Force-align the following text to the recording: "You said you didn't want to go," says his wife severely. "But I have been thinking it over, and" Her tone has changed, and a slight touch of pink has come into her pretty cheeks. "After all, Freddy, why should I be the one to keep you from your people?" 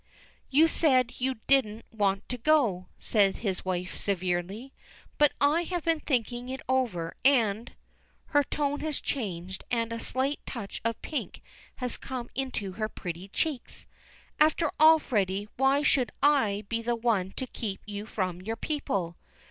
"You 0.49 0.67
said 0.67 1.13
you 1.21 1.35
didn't 1.45 1.85
want 1.91 2.27
to 2.29 2.39
go," 2.39 2.87
says 2.97 3.35
his 3.35 3.63
wife 3.63 3.97
severely. 3.97 4.73
"But 5.19 5.31
I 5.39 5.61
have 5.65 5.83
been 5.83 5.99
thinking 5.99 6.49
it 6.49 6.61
over, 6.67 7.13
and" 7.23 7.71
Her 8.33 8.43
tone 8.43 8.79
has 8.79 8.99
changed, 8.99 9.63
and 9.69 9.93
a 9.93 9.99
slight 9.99 10.39
touch 10.47 10.81
of 10.83 10.99
pink 11.03 11.43
has 11.75 11.97
come 11.97 12.29
into 12.33 12.71
her 12.71 12.89
pretty 12.89 13.27
cheeks. 13.27 13.85
"After 14.39 14.71
all, 14.79 14.97
Freddy, 14.97 15.47
why 15.55 15.83
should 15.83 16.11
I 16.23 16.65
be 16.67 16.81
the 16.81 16.95
one 16.95 17.29
to 17.33 17.45
keep 17.45 17.79
you 17.85 18.07
from 18.07 18.41
your 18.41 18.55
people?" 18.57 19.17